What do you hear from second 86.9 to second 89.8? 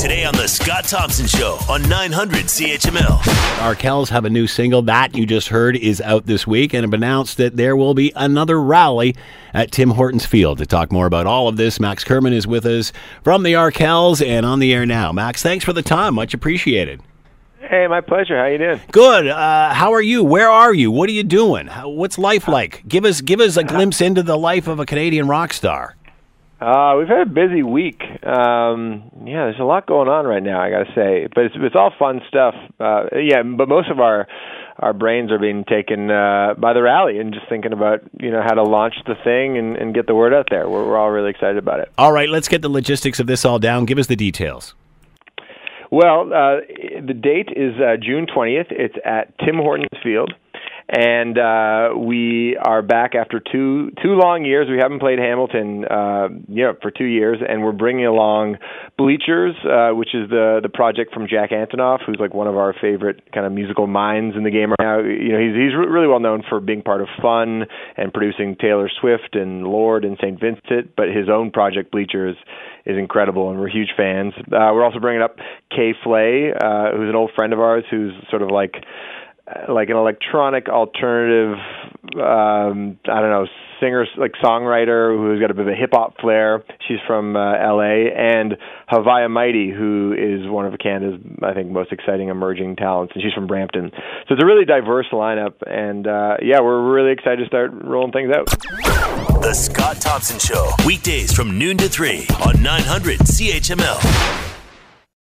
from uh, LA and Haviah Mighty